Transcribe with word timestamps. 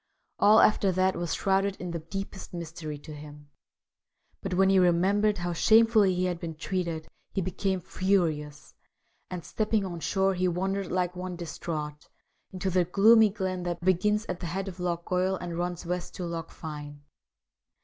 All 0.39 0.61
after 0.61 0.91
that 0.93 1.15
was 1.15 1.35
shrouded 1.35 1.75
in 1.75 1.91
the 1.91 1.99
deepest 1.99 2.55
mystery 2.55 2.97
to 2.97 3.13
him; 3.13 3.51
but 4.41 4.55
when 4.55 4.71
he 4.71 4.79
remembered 4.79 5.37
how 5.37 5.53
shamefully 5.53 6.15
he 6.15 6.25
had 6.25 6.39
been 6.39 6.55
treated 6.55 7.07
he 7.33 7.39
became 7.39 7.81
furious, 7.81 8.73
and 9.29 9.45
stepping 9.45 9.85
on 9.85 9.99
shore 9.99 10.33
he 10.33 10.47
wandered 10.47 10.91
like 10.91 11.15
one 11.15 11.35
distraught 11.35 12.09
into 12.51 12.71
the 12.71 12.83
gloomy 12.83 13.29
glen 13.29 13.61
that 13.61 13.81
begins 13.85 14.25
at 14.25 14.39
the 14.39 14.47
head 14.47 14.67
of 14.67 14.79
Loch 14.79 15.05
Goil 15.05 15.35
and 15.35 15.55
runs 15.55 15.85
west 15.85 16.15
to 16.15 16.25
Loch 16.25 16.49
Fyne. 16.49 17.03